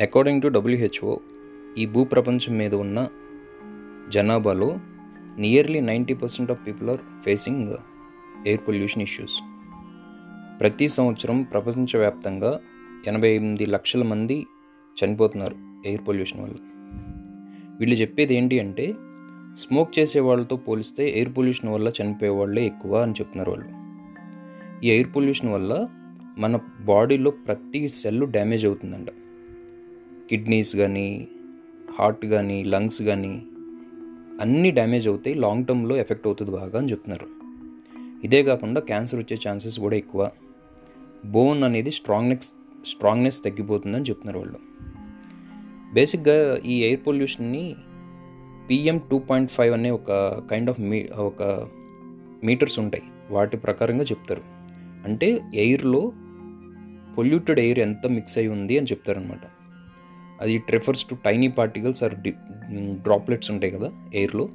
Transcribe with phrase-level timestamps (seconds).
[0.00, 1.18] According to WHO
[1.78, 3.08] ఈ భూప్రపంచం మీద ఉన్న
[4.08, 4.76] జనాభాలో
[5.38, 7.68] nearly ninety percent of people are facing
[8.46, 9.36] air pollution issues
[10.60, 12.60] ప్రతి సంవత్సరం ప్రపంచవ్యాప్తంగా
[13.06, 14.46] ఎనభై ఎనిమిది లక్షల మంది
[14.96, 15.56] చనిపోతున్నారు
[15.86, 16.54] ఎయిర్ పొల్యూషన్ వల్ల.
[17.80, 18.94] వీళ్ళు చెప్పేది ఏంటి అంటే
[19.54, 23.68] స్మోక్ చేసే వాళ్ళతో పోలిస్తే ఎయిర్ పొల్యూషన్ వల్ల చనిపోయే వాళ్ళే ఎక్కువ అని చెప్తున్నారు వాళ్ళు.
[24.86, 25.88] ఈ ఎయిర్ పొల్యూషన్ వల్ల
[26.38, 29.08] మన బాడీలో ప్రతి సెల్ డ్యామేజ్ అవుతుందంట.
[30.30, 31.28] కిడ్నీస్ కానీ
[31.98, 33.42] హార్ట్ కానీ లంగ్స్ కానీ
[34.40, 35.36] అన్నీ డ్యామేజ్ అవుతాయి.
[35.36, 37.26] లాంగ్ టర్మ్లో ఎఫెక్ట్ అవుతుంది బాగా అని చెప్తున్నారు.
[38.24, 40.30] ఇదే కాకుండా క్యాన్సర్ వచ్చే ఛాన్సెస్ కూడా ఎక్కువ.
[41.24, 42.48] బోన్ అనేది స్ట్రాంగ్నెస్
[42.86, 44.58] స్ట్రాంగ్నెస్ తగ్గిపోతుందని చెప్తున్నారు వాళ్ళు.
[45.94, 47.76] బేసిక్గా ఈ ఎయిర్ పొల్యూషన్ని
[48.70, 50.12] పిఎం టూ పాయింట్ ఫైవ్ అనే ఒక
[50.50, 51.68] కైండ్ ఆఫ్ మీ ఒక
[52.44, 53.02] మీటర్స్ ఉంటాయి.
[53.30, 54.42] వాటి ప్రకారంగా చెప్తారు.
[55.04, 56.12] అంటే ఎయిర్లో
[57.18, 59.57] పొల్యూటెడ్ ఎయిర్ ఎంత మిక్స్ అయి ఉంది అని చెప్తారనమాట
[60.40, 62.30] అది it refers to tiny particles or the
[63.02, 64.48] droplets ఉంటాయి కదా ఎయిర్లో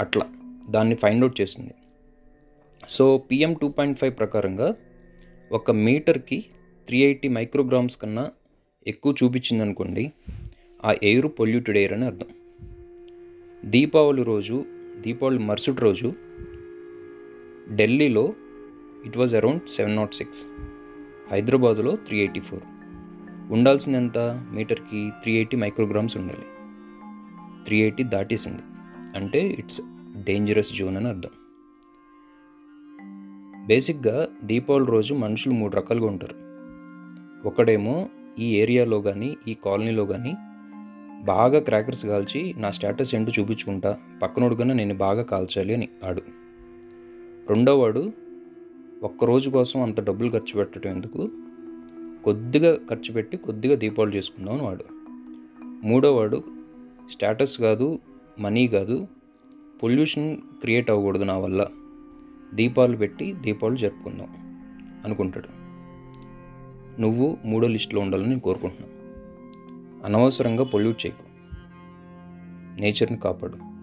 [0.00, 0.26] అట్లా.
[0.70, 1.74] దాన్ని ఫైండ్ అవుట్ చేసింది.
[2.88, 4.74] So PM two point five ప్రకారంగా
[5.52, 6.44] ఒక మీటర్కి
[6.86, 8.30] త్రీ ఎయిటీ మైక్రోగ్రామ్స్ కన్నా
[8.86, 10.12] ఎక్కువ చూపించింది అనుకోండి
[10.84, 12.26] ఆ ఎయిర్ పొల్యూటెడ్ ఎయిర్ అని అర్థం.
[13.70, 14.64] దీపావళి రోజు
[15.00, 16.12] దీపావళి మరుసటి రోజు
[17.76, 18.34] ఢిల్లీలో
[19.04, 20.44] it was around seven not six
[21.32, 22.62] హైదరాబాదులో త్రీ ఎయిటీ ఫోర్
[23.50, 24.18] ఉండాల్సినంత
[24.52, 26.46] మీటర్కి త్రీ ఎయిటీ మైక్రోగ్రామ్స్ ఉండాలి.
[27.64, 28.62] త్రీ ఎయిటీ దాటేసింది.
[29.16, 29.80] అంటే ఇట్స్
[30.24, 31.28] డేంజరస్ జోన్ అని అర్థం.
[33.66, 36.34] బేసిక్గా దీపావళి రోజు మనుషులు మూడు రకాలుగా ఉంటారు.
[37.48, 40.34] ఒకడేమో ఈ ఏరియాలో కానీ ఈ కాలనీలో కానీ
[41.24, 46.22] బాగా క్రాకర్స్ కాల్చి నా స్టేటస్ ఏంటో చూపించుకుంటా పక్కనోడు కన్నా నేను బాగా కాల్చాలి అని ఆడు.
[47.48, 48.12] రెండోవాడు
[49.02, 51.30] ఒక్కరోజు కోసం అంత డబ్బులు ఖర్చు పెట్టడం ఎందుకు?
[52.24, 54.84] కొద్దిగా ఖర్చు పెట్టి కొద్దిగా దీపాలు చేసుకుందాం అని వాడు
[55.86, 56.44] మూడోవాడు
[57.10, 57.98] స్టేటస్ కాదు
[58.38, 59.08] మనీ కాదు
[59.82, 61.66] పొల్యూషన్ క్రియేట్ అవ్వకూడదు నా వల్ల.
[62.54, 64.28] దీపాలు పెట్టి దీపాలు జరుపుకుందాం
[65.04, 65.48] అనుకుంటాడు.
[67.00, 68.94] నువ్వు మూడో లిస్టులో ఉండాలని నేను కోరుకుంటున్నాను
[70.06, 71.22] అనవసరంగా పొల్యూట్ చేయకు.
[72.80, 73.73] నేచర్ని కాపాడు.